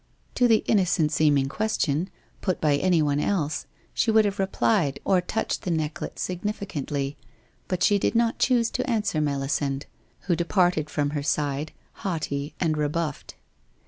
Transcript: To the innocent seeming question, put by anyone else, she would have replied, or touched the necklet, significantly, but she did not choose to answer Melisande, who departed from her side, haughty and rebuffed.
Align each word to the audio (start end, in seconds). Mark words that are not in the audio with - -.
To 0.33 0.47
the 0.47 0.63
innocent 0.65 1.11
seeming 1.11 1.47
question, 1.47 2.09
put 2.41 2.59
by 2.59 2.75
anyone 2.75 3.19
else, 3.19 3.67
she 3.93 4.09
would 4.09 4.25
have 4.25 4.39
replied, 4.39 4.99
or 5.05 5.21
touched 5.21 5.61
the 5.61 5.69
necklet, 5.69 6.17
significantly, 6.17 7.17
but 7.67 7.83
she 7.83 7.99
did 7.99 8.15
not 8.15 8.39
choose 8.39 8.71
to 8.71 8.89
answer 8.89 9.21
Melisande, 9.21 9.85
who 10.21 10.35
departed 10.35 10.89
from 10.89 11.11
her 11.11 11.21
side, 11.21 11.71
haughty 12.01 12.55
and 12.59 12.77
rebuffed. 12.77 13.35